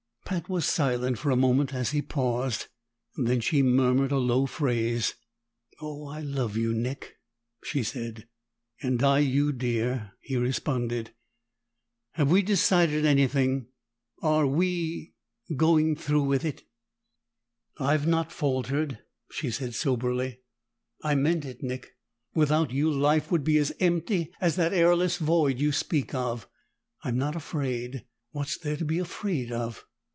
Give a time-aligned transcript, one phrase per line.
[0.23, 2.67] Pat was silent for a moment as he paused,
[3.17, 5.15] then she murmured a low phrase.
[5.81, 7.17] "Oh, I love you, Nick!"
[7.65, 8.29] she said.
[8.81, 11.11] "And I you, dear," he responded.
[12.11, 13.67] "Have we decided anything?
[14.21, 15.15] Are we
[15.57, 16.63] going through with it?"
[17.77, 18.99] "I've not faltered,"
[19.33, 20.39] she said soberly.
[21.03, 21.97] "I meant it, Nick.
[22.33, 26.47] Without you, life would be as empty as that airless void you speak of.
[27.03, 28.05] I'm not afraid.
[28.29, 29.85] What's there to be afraid of?"